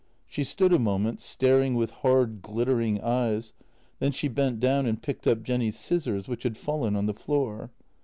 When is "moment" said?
0.79-1.21